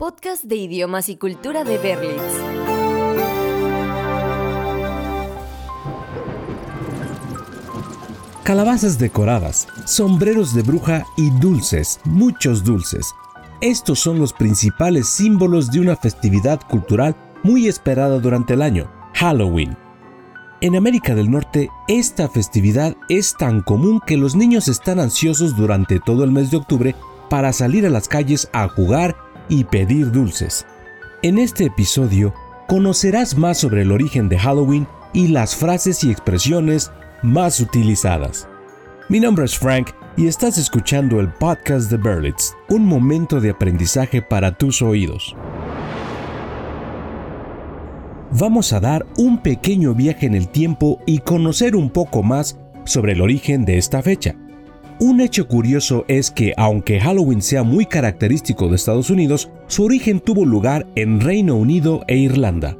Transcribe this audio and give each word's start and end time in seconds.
Podcast 0.00 0.44
de 0.44 0.56
idiomas 0.56 1.10
y 1.10 1.16
cultura 1.16 1.62
de 1.62 1.76
Berlitz. 1.76 2.22
Calabazas 8.42 8.98
decoradas, 8.98 9.68
sombreros 9.84 10.54
de 10.54 10.62
bruja 10.62 11.04
y 11.18 11.28
dulces, 11.38 12.00
muchos 12.04 12.64
dulces. 12.64 13.12
Estos 13.60 13.98
son 13.98 14.18
los 14.18 14.32
principales 14.32 15.06
símbolos 15.06 15.70
de 15.70 15.80
una 15.80 15.96
festividad 15.96 16.62
cultural 16.66 17.14
muy 17.42 17.68
esperada 17.68 18.20
durante 18.20 18.54
el 18.54 18.62
año, 18.62 18.90
Halloween. 19.12 19.76
En 20.62 20.76
América 20.76 21.14
del 21.14 21.30
Norte, 21.30 21.68
esta 21.88 22.26
festividad 22.30 22.96
es 23.10 23.34
tan 23.34 23.60
común 23.60 24.00
que 24.06 24.16
los 24.16 24.34
niños 24.34 24.66
están 24.66 24.98
ansiosos 24.98 25.58
durante 25.58 26.00
todo 26.00 26.24
el 26.24 26.32
mes 26.32 26.50
de 26.50 26.56
octubre 26.56 26.94
para 27.28 27.52
salir 27.52 27.84
a 27.84 27.90
las 27.90 28.08
calles 28.08 28.48
a 28.54 28.66
jugar 28.66 29.14
y 29.50 29.64
pedir 29.64 30.10
dulces. 30.10 30.64
En 31.20 31.38
este 31.38 31.66
episodio, 31.66 32.32
conocerás 32.66 33.36
más 33.36 33.58
sobre 33.58 33.82
el 33.82 33.92
origen 33.92 34.30
de 34.30 34.38
Halloween 34.38 34.86
y 35.12 35.28
las 35.28 35.54
frases 35.54 36.02
y 36.04 36.10
expresiones 36.10 36.90
más 37.22 37.60
utilizadas. 37.60 38.48
Mi 39.10 39.20
nombre 39.20 39.44
es 39.44 39.58
Frank 39.58 39.90
y 40.16 40.26
estás 40.26 40.56
escuchando 40.56 41.20
el 41.20 41.28
podcast 41.28 41.90
de 41.90 41.98
Berlitz, 41.98 42.54
un 42.70 42.86
momento 42.86 43.38
de 43.40 43.50
aprendizaje 43.50 44.22
para 44.22 44.56
tus 44.56 44.80
oídos 44.80 45.36
vamos 48.32 48.72
a 48.72 48.80
dar 48.80 49.06
un 49.16 49.38
pequeño 49.38 49.94
viaje 49.94 50.26
en 50.26 50.34
el 50.34 50.48
tiempo 50.48 51.00
y 51.06 51.18
conocer 51.18 51.74
un 51.76 51.90
poco 51.90 52.22
más 52.22 52.58
sobre 52.84 53.12
el 53.12 53.20
origen 53.20 53.64
de 53.64 53.78
esta 53.78 54.02
fecha. 54.02 54.36
Un 55.02 55.22
hecho 55.22 55.48
curioso 55.48 56.04
es 56.08 56.30
que 56.30 56.52
aunque 56.58 57.00
Halloween 57.00 57.40
sea 57.40 57.62
muy 57.62 57.86
característico 57.86 58.68
de 58.68 58.76
Estados 58.76 59.08
Unidos, 59.08 59.50
su 59.66 59.84
origen 59.84 60.20
tuvo 60.20 60.44
lugar 60.44 60.86
en 60.94 61.20
Reino 61.20 61.56
Unido 61.56 62.02
e 62.06 62.18
Irlanda. 62.18 62.76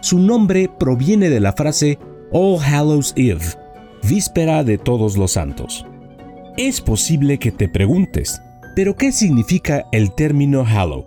Su 0.00 0.18
nombre 0.18 0.68
proviene 0.80 1.30
de 1.30 1.38
la 1.38 1.52
frase 1.52 1.96
All 2.32 2.58
Hallows 2.60 3.12
Eve, 3.14 3.44
víspera 4.02 4.64
de 4.64 4.78
todos 4.78 5.16
los 5.16 5.30
santos. 5.30 5.86
Es 6.56 6.80
posible 6.80 7.38
que 7.38 7.52
te 7.52 7.68
preguntes, 7.68 8.42
¿pero 8.74 8.96
qué 8.96 9.12
significa 9.12 9.84
el 9.92 10.12
término 10.12 10.64
Hallow? 10.64 11.04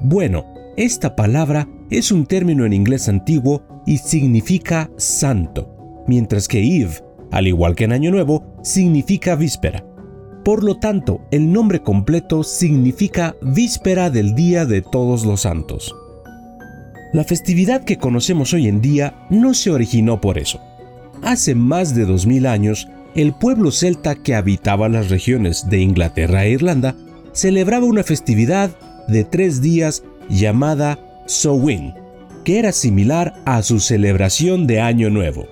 Bueno, 0.00 0.44
esta 0.76 1.16
palabra 1.16 1.66
es 1.90 2.12
un 2.12 2.26
término 2.26 2.64
en 2.64 2.72
inglés 2.72 3.08
antiguo 3.08 3.62
y 3.84 3.98
significa 3.98 4.88
santo, 4.96 6.04
mientras 6.06 6.46
que 6.46 6.62
Eve, 6.62 7.02
al 7.32 7.48
igual 7.48 7.74
que 7.74 7.82
en 7.82 7.92
Año 7.92 8.12
Nuevo, 8.12 8.44
significa 8.62 9.34
víspera. 9.34 9.84
Por 10.44 10.62
lo 10.62 10.76
tanto, 10.76 11.22
el 11.30 11.50
nombre 11.50 11.80
completo 11.80 12.42
significa 12.42 13.34
víspera 13.40 14.10
del 14.10 14.34
Día 14.34 14.66
de 14.66 14.82
Todos 14.82 15.24
los 15.24 15.40
Santos. 15.40 15.94
La 17.14 17.24
festividad 17.24 17.84
que 17.84 17.96
conocemos 17.96 18.52
hoy 18.52 18.68
en 18.68 18.82
día 18.82 19.26
no 19.30 19.54
se 19.54 19.70
originó 19.70 20.20
por 20.20 20.36
eso. 20.36 20.60
Hace 21.22 21.54
más 21.54 21.94
de 21.94 22.04
2000 22.04 22.46
años, 22.46 22.88
el 23.14 23.32
pueblo 23.32 23.70
celta 23.70 24.16
que 24.16 24.34
habitaba 24.34 24.90
las 24.90 25.08
regiones 25.08 25.70
de 25.70 25.80
Inglaterra 25.80 26.44
e 26.44 26.50
Irlanda 26.50 26.94
celebraba 27.32 27.86
una 27.86 28.02
festividad 28.02 28.70
de 29.08 29.24
tres 29.24 29.62
días 29.62 30.02
llamada 30.28 30.98
Samhain, 31.26 31.94
que 32.44 32.58
era 32.58 32.72
similar 32.72 33.32
a 33.46 33.62
su 33.62 33.80
celebración 33.80 34.66
de 34.66 34.80
Año 34.80 35.08
Nuevo. 35.08 35.46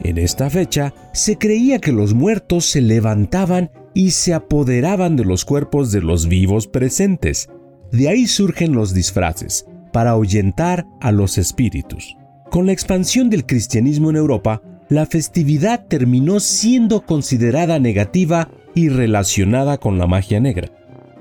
En 0.00 0.18
esta 0.18 0.48
fecha 0.48 0.94
se 1.12 1.38
creía 1.38 1.80
que 1.80 1.90
los 1.90 2.14
muertos 2.14 2.66
se 2.66 2.80
levantaban 2.80 3.70
y 3.94 4.12
se 4.12 4.34
apoderaban 4.34 5.16
de 5.16 5.24
los 5.24 5.44
cuerpos 5.44 5.92
de 5.92 6.00
los 6.00 6.28
vivos 6.28 6.66
presentes. 6.66 7.48
De 7.90 8.08
ahí 8.08 8.26
surgen 8.26 8.72
los 8.72 8.94
disfraces, 8.94 9.66
para 9.92 10.10
ahuyentar 10.10 10.86
a 11.00 11.12
los 11.12 11.38
espíritus. 11.38 12.16
Con 12.50 12.66
la 12.66 12.72
expansión 12.72 13.30
del 13.30 13.46
cristianismo 13.46 14.10
en 14.10 14.16
Europa, 14.16 14.62
la 14.88 15.06
festividad 15.06 15.86
terminó 15.86 16.40
siendo 16.40 17.06
considerada 17.06 17.78
negativa 17.78 18.50
y 18.74 18.88
relacionada 18.88 19.78
con 19.78 19.98
la 19.98 20.06
magia 20.06 20.40
negra. 20.40 20.70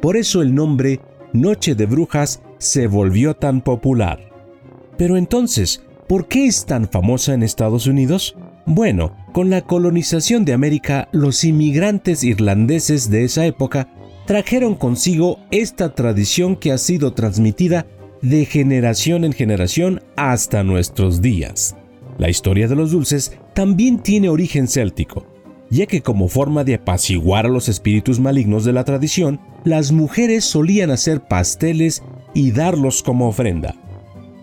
Por 0.02 0.18
eso 0.18 0.42
el 0.42 0.56
nombre 0.56 1.00
Noche 1.34 1.76
de 1.76 1.86
Brujas 1.86 2.42
se 2.58 2.88
volvió 2.88 3.36
tan 3.36 3.62
popular. 3.62 4.20
Pero 4.98 5.16
entonces, 5.16 5.84
¿por 6.08 6.28
qué 6.28 6.46
es 6.46 6.66
tan 6.66 6.90
famosa 6.90 7.34
en 7.34 7.44
Estados 7.44 7.88
Unidos? 7.88 8.36
Bueno, 8.66 9.16
con 9.32 9.50
la 9.50 9.62
colonización 9.62 10.46
de 10.46 10.54
América, 10.54 11.08
los 11.12 11.44
inmigrantes 11.44 12.24
irlandeses 12.24 13.10
de 13.10 13.24
esa 13.24 13.46
época 13.46 13.88
trajeron 14.26 14.76
consigo 14.76 15.40
esta 15.52 15.96
tradición 15.96 16.56
que 16.56 16.72
ha 16.72 16.78
sido 16.78 17.14
transmitida 17.14 17.88
de 18.22 18.46
generación 18.46 19.24
en 19.26 19.34
generación 19.34 20.02
hasta 20.16 20.64
nuestros 20.64 21.22
días. 21.22 21.76
La 22.18 22.30
historia 22.30 22.68
de 22.68 22.76
los 22.76 22.92
dulces 22.92 23.38
también 23.54 24.00
tiene 24.00 24.30
origen 24.30 24.68
céltico, 24.68 25.26
ya 25.70 25.86
que 25.86 26.02
como 26.02 26.28
forma 26.28 26.64
de 26.64 26.76
apaciguar 26.76 27.46
a 27.46 27.50
los 27.50 27.70
espíritus 27.70 28.20
malignos 28.20 28.64
de 28.64 28.74
la 28.74 28.84
tradición, 28.84 29.40
las 29.64 29.92
mujeres 29.92 30.44
solían 30.46 30.92
hacer 30.92 31.22
pasteles 31.22 32.04
y 32.34 32.52
darlos 32.52 33.02
como 33.02 33.28
ofrenda. 33.28 33.76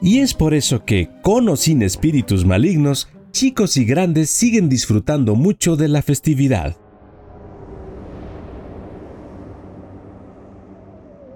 Y 0.01 0.19
es 0.21 0.35
por 0.35 0.55
eso 0.55 0.85
que, 0.85 1.09
con 1.23 1.49
o 1.49 1.57
sin 1.57 1.83
espíritus 1.83 2.45
malignos, 2.45 3.09
chicos 3.31 3.77
y 3.77 3.85
grandes 3.85 4.31
siguen 4.31 4.69
disfrutando 4.69 5.35
mucho 5.35 5.77
de 5.77 5.89
la 5.89 6.03
festividad. 6.03 6.77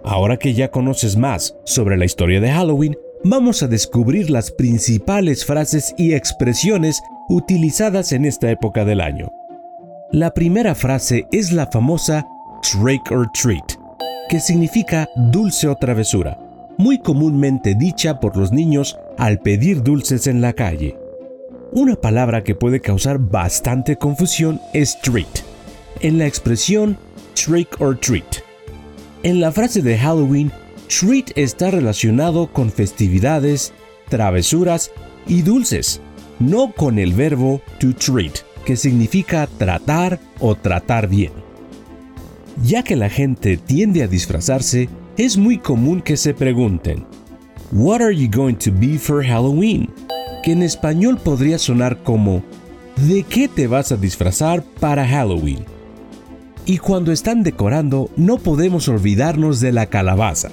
Ahora 0.04 0.36
que 0.36 0.52
ya 0.54 0.70
conoces 0.70 1.16
más 1.16 1.56
sobre 1.64 1.96
la 1.96 2.04
historia 2.04 2.40
de 2.40 2.50
Halloween, 2.50 2.96
vamos 3.24 3.62
a 3.62 3.68
descubrir 3.68 4.30
las 4.30 4.50
principales 4.50 5.44
frases 5.44 5.94
y 5.96 6.14
expresiones 6.14 7.00
utilizadas 7.28 8.12
en 8.12 8.24
esta 8.24 8.50
época 8.50 8.84
del 8.84 9.00
año. 9.00 9.30
La 10.10 10.34
primera 10.34 10.74
frase 10.74 11.26
es 11.30 11.52
la 11.52 11.66
famosa 11.66 12.26
trick 12.62 13.10
or 13.10 13.30
treat, 13.32 13.64
que 14.28 14.40
significa 14.40 15.08
dulce 15.30 15.68
o 15.68 15.76
travesura, 15.76 16.38
muy 16.76 16.98
comúnmente 16.98 17.74
dicha 17.74 18.18
por 18.18 18.36
los 18.36 18.52
niños 18.52 18.98
al 19.18 19.38
pedir 19.38 19.82
dulces 19.82 20.26
en 20.26 20.40
la 20.40 20.52
calle. 20.52 21.01
Una 21.74 21.96
palabra 21.96 22.44
que 22.44 22.54
puede 22.54 22.82
causar 22.82 23.18
bastante 23.18 23.96
confusión 23.96 24.60
es 24.74 25.00
treat, 25.00 25.38
en 26.00 26.18
la 26.18 26.26
expresión 26.26 26.98
trick 27.34 27.80
or 27.80 27.98
treat. 27.98 28.42
En 29.22 29.40
la 29.40 29.50
frase 29.52 29.80
de 29.80 29.96
Halloween, 29.96 30.52
treat 30.86 31.30
está 31.34 31.70
relacionado 31.70 32.52
con 32.52 32.70
festividades, 32.70 33.72
travesuras 34.10 34.90
y 35.26 35.40
dulces, 35.40 36.02
no 36.38 36.72
con 36.72 36.98
el 36.98 37.14
verbo 37.14 37.62
to 37.80 37.94
treat, 37.94 38.40
que 38.66 38.76
significa 38.76 39.46
tratar 39.46 40.20
o 40.40 40.54
tratar 40.54 41.08
bien. 41.08 41.32
Ya 42.62 42.82
que 42.82 42.96
la 42.96 43.08
gente 43.08 43.56
tiende 43.56 44.02
a 44.02 44.08
disfrazarse, 44.08 44.90
es 45.16 45.38
muy 45.38 45.56
común 45.56 46.02
que 46.02 46.18
se 46.18 46.34
pregunten, 46.34 47.06
What 47.72 48.02
are 48.02 48.14
you 48.14 48.28
going 48.30 48.56
to 48.56 48.70
be 48.70 48.98
for 48.98 49.24
Halloween? 49.24 49.88
Que 50.42 50.52
en 50.52 50.62
español 50.62 51.18
podría 51.18 51.58
sonar 51.58 52.02
como, 52.02 52.42
¿de 52.96 53.22
qué 53.22 53.48
te 53.48 53.68
vas 53.68 53.92
a 53.92 53.96
disfrazar 53.96 54.62
para 54.80 55.06
Halloween? 55.06 55.64
Y 56.66 56.78
cuando 56.78 57.12
están 57.12 57.42
decorando, 57.42 58.10
no 58.16 58.38
podemos 58.38 58.88
olvidarnos 58.88 59.60
de 59.60 59.72
la 59.72 59.86
calabaza. 59.86 60.50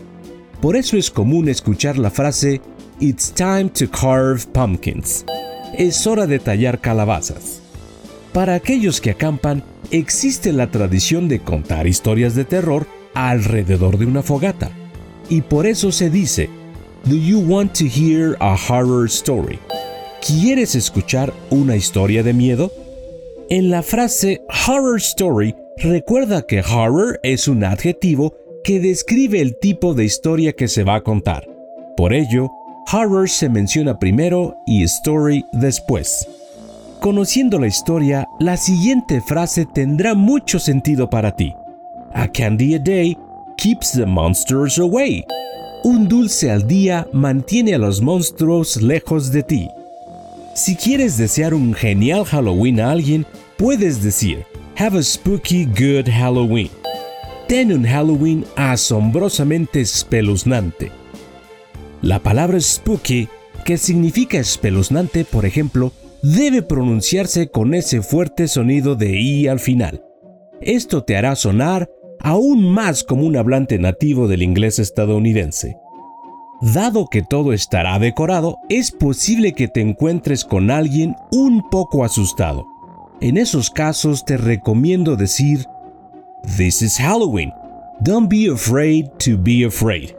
Por 0.62 0.76
eso 0.76 0.98
es 0.98 1.10
común 1.10 1.50
escuchar 1.50 1.98
la 1.98 2.12
frase, 2.12 2.62
It's 3.00 3.32
time 3.32 3.70
to 3.70 3.90
carve 3.90 4.42
pumpkins. 4.52 5.26
Es 5.78 6.06
hora 6.06 6.28
de 6.28 6.40
tallar 6.40 6.80
calabazas. 6.80 7.62
Para 8.34 8.56
aquellos 8.56 9.00
que 9.00 9.12
acampan, 9.12 9.64
existe 9.90 10.52
la 10.52 10.70
tradición 10.70 11.30
de 11.30 11.40
contar 11.40 11.88
historias 11.88 12.36
de 12.36 12.46
terror 12.46 12.86
alrededor 13.14 13.98
de 13.98 14.06
una 14.06 14.22
fogata. 14.22 14.70
Y 15.30 15.42
por 15.42 15.66
eso 15.66 15.92
se 15.92 16.10
dice, 16.10 16.50
Do 17.06 17.16
you 17.16 17.40
want 17.40 17.74
to 17.74 17.86
hear 17.86 18.36
a 18.40 18.56
horror 18.56 19.06
story? 19.06 19.60
¿Quieres 20.26 20.76
escuchar 20.76 21.34
una 21.50 21.76
historia 21.78 22.24
de 22.24 22.34
miedo? 22.34 22.72
En 23.50 23.70
la 23.70 23.82
frase 23.82 24.42
horror 24.68 24.98
story, 24.98 25.56
recuerda 25.78 26.42
que 26.42 26.60
horror 26.60 27.20
es 27.24 27.48
un 27.48 27.64
adjetivo 27.64 28.36
que 28.64 28.82
describe 28.82 29.40
el 29.40 29.58
tipo 29.58 29.94
de 29.94 30.04
historia 30.04 30.54
que 30.54 30.68
se 30.68 30.84
va 30.84 30.96
a 30.96 31.02
contar. 31.02 31.48
Por 31.96 32.14
ello, 32.14 32.52
horror 32.92 33.30
se 33.30 33.48
menciona 33.48 33.98
primero 33.98 34.58
y 34.68 34.84
story 34.84 35.46
después. 35.54 36.28
Conociendo 37.00 37.58
la 37.58 37.68
historia, 37.68 38.28
la 38.42 38.58
siguiente 38.58 39.22
frase 39.22 39.66
tendrá 39.74 40.16
mucho 40.16 40.60
sentido 40.60 41.10
para 41.10 41.36
ti. 41.36 41.56
A 42.14 42.28
candy 42.28 42.76
a 42.76 42.80
day 42.80 43.18
keeps 43.58 43.94
the 43.94 44.06
monsters 44.06 44.80
away. 44.80 45.24
Un 45.86 46.10
dulce 46.10 46.52
al 46.52 46.68
día 46.68 47.08
mantiene 47.14 47.74
a 47.74 47.78
los 47.78 48.02
monstruos 48.02 48.82
lejos 48.82 49.32
de 49.32 49.44
ti. 49.44 49.70
Si 50.60 50.76
quieres 50.76 51.18
desear 51.18 51.54
un 51.54 51.74
genial 51.74 52.26
Halloween 52.26 52.82
a 52.82 52.92
alguien, 52.92 53.26
puedes 53.56 54.04
decir, 54.04 54.46
Have 54.76 55.00
a 55.00 55.02
spooky 55.02 55.64
good 55.64 56.10
Halloween. 56.12 56.70
Ten 57.48 57.72
un 57.72 57.86
Halloween 57.86 58.44
asombrosamente 58.58 59.80
espeluznante. 59.80 60.92
La 62.02 62.20
palabra 62.20 62.60
spooky, 62.60 63.30
que 63.64 63.78
significa 63.78 64.38
espeluznante, 64.38 65.24
por 65.24 65.46
ejemplo, 65.46 65.94
debe 66.24 66.62
pronunciarse 66.62 67.48
con 67.48 67.74
ese 67.74 68.02
fuerte 68.02 68.50
sonido 68.50 68.96
de 68.96 69.18
I 69.18 69.48
al 69.48 69.62
final. 69.62 70.04
Esto 70.60 71.06
te 71.06 71.16
hará 71.16 71.38
sonar 71.38 71.90
aún 72.20 72.70
más 72.70 73.06
como 73.06 73.24
un 73.24 73.38
hablante 73.38 73.80
nativo 73.80 74.28
del 74.28 74.44
inglés 74.44 74.78
estadounidense. 74.78 75.78
Dado 76.62 77.08
que 77.08 77.22
todo 77.22 77.54
estará 77.54 77.98
decorado, 78.00 78.60
es 78.68 78.92
posible 78.92 79.54
que 79.54 79.70
te 79.70 79.80
encuentres 79.80 80.44
con 80.44 80.72
alguien 80.72 81.16
un 81.32 81.70
poco 81.70 82.04
asustado. 82.04 82.66
En 83.22 83.38
esos 83.38 83.70
casos 83.70 84.26
te 84.26 84.36
recomiendo 84.36 85.16
decir, 85.16 85.66
This 86.58 86.82
is 86.82 86.98
Halloween. 86.98 87.54
Don't 88.02 88.30
be 88.30 88.50
afraid 88.50 89.08
to 89.20 89.38
be 89.38 89.66
afraid. 89.66 90.12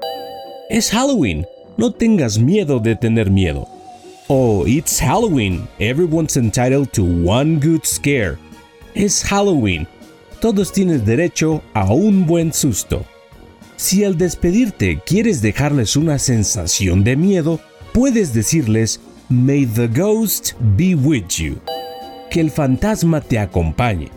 Es 0.70 0.90
Halloween. 0.90 1.46
No 1.76 1.90
tengas 1.90 2.38
miedo 2.38 2.78
de 2.78 2.96
tener 2.96 3.30
miedo. 3.30 3.68
Oh, 4.28 4.64
it's 4.66 4.98
Halloween. 4.98 5.66
Everyone's 5.78 6.36
entitled 6.36 6.90
to 6.92 7.04
one 7.04 7.58
good 7.58 7.84
scare. 7.84 8.38
Es 8.94 9.22
Halloween. 9.22 9.86
Todos 10.40 10.72
tienen 10.72 11.04
derecho 11.04 11.62
a 11.74 11.92
un 11.92 12.26
buen 12.26 12.52
susto. 12.52 13.04
Si 13.80 14.04
al 14.04 14.18
despedirte 14.18 15.00
quieres 15.06 15.40
dejarles 15.40 15.96
una 15.96 16.18
sensación 16.18 17.02
de 17.02 17.16
miedo, 17.16 17.60
puedes 17.94 18.34
decirles 18.34 19.00
May 19.30 19.64
the 19.64 19.88
ghost 19.88 20.52
be 20.76 20.94
with 20.94 21.28
you. 21.38 21.56
Que 22.30 22.40
el 22.40 22.50
fantasma 22.50 23.22
te 23.22 23.38
acompañe. 23.38 24.10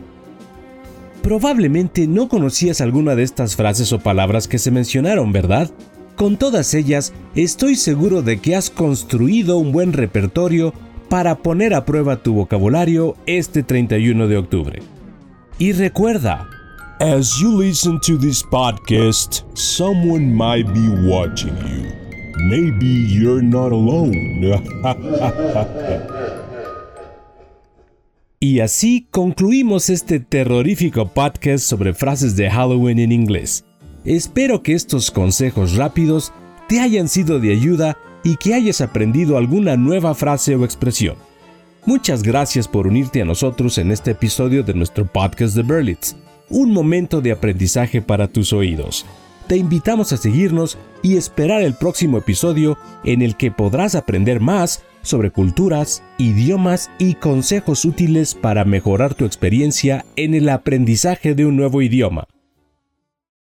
Probablemente 1.22 2.08
no 2.08 2.28
conocías 2.28 2.82
alguna 2.82 3.16
de 3.16 3.24
estas 3.24 3.56
frases 3.56 3.94
o 3.94 4.00
palabras 4.00 4.50
que 4.50 4.60
se 4.60 4.70
mencionaron, 4.70 5.32
¿verdad? 5.32 5.72
Con 6.18 6.36
todas 6.36 6.74
ellas, 6.74 7.14
estoy 7.34 7.78
seguro 7.78 8.22
de 8.22 8.42
que 8.42 8.58
has 8.58 8.70
construido 8.70 9.60
un 9.60 9.72
buen 9.72 9.94
repertorio 9.94 10.74
para 11.08 11.36
poner 11.36 11.74
a 11.74 11.86
prueba 11.86 12.22
tu 12.22 12.34
vocabulario 12.34 13.16
este 13.28 13.64
31 13.64 14.28
de 14.28 14.38
octubre. 14.38 14.84
Y 15.58 15.72
recuerda, 15.72 16.50
As 17.04 17.38
you 17.38 17.52
listen 17.52 18.00
to 18.00 18.18
this 18.18 18.42
podcast, 18.42 19.44
someone 19.58 20.34
might 20.34 20.66
be 20.74 20.88
watching 21.06 21.54
you. 21.58 21.92
Maybe 22.48 22.88
you're 22.88 23.44
not 23.44 23.74
alone. 23.74 24.40
Y 28.40 28.62
así 28.62 29.06
concluimos 29.12 29.90
este 29.90 30.22
terrorífico 30.22 31.10
podcast 31.10 31.66
sobre 31.66 31.94
frases 31.94 32.38
de 32.38 32.50
Halloween 32.50 33.00
en 33.00 33.12
inglés. 33.12 33.66
Espero 34.06 34.64
que 34.64 34.74
estos 34.74 35.12
consejos 35.12 35.76
rápidos 35.76 36.32
te 36.70 36.80
hayan 36.80 37.10
sido 37.10 37.42
de 37.42 37.52
ayuda 37.52 37.98
y 38.24 38.38
que 38.38 38.54
hayas 38.54 38.80
aprendido 38.80 39.38
alguna 39.38 39.76
nueva 39.76 40.16
frase 40.16 40.56
o 40.56 40.64
expresión. 40.64 41.18
Muchas 41.86 42.24
gracias 42.24 42.66
por 42.66 42.88
unirte 42.88 43.22
a 43.22 43.26
nosotros 43.26 43.78
en 43.78 43.92
este 43.92 44.12
episodio 44.12 44.64
de 44.64 44.74
nuestro 44.74 45.06
podcast 45.06 45.54
de 45.54 45.64
Berlitz, 45.64 46.16
un 46.50 46.72
momento 46.72 47.22
de 47.22 47.32
aprendizaje 47.32 48.02
para 48.02 48.28
tus 48.28 48.54
oídos. 48.54 49.06
Te 49.48 49.58
invitamos 49.58 50.14
a 50.14 50.18
seguirnos 50.18 50.78
y 51.02 51.18
esperar 51.18 51.62
el 51.62 51.74
próximo 51.76 52.18
episodio 52.18 52.78
en 53.04 53.22
el 53.22 53.36
que 53.36 53.52
podrás 53.52 53.96
aprender 53.96 54.40
más 54.40 54.84
sobre 55.02 55.32
culturas, 55.32 56.02
idiomas 56.18 56.90
y 56.98 57.16
consejos 57.16 57.86
útiles 57.86 58.36
para 58.36 58.64
mejorar 58.64 59.14
tu 59.14 59.26
experiencia 59.26 60.06
en 60.16 60.34
el 60.34 60.50
aprendizaje 60.50 61.36
de 61.36 61.46
un 61.46 61.58
nuevo 61.58 61.82
idioma. 61.82 62.28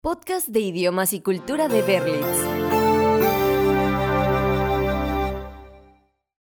Podcast 0.01 0.47
de 0.47 0.61
idiomas 0.61 1.13
y 1.13 1.21
cultura 1.21 1.67
de 1.67 1.83
Berlitz. 1.83 2.70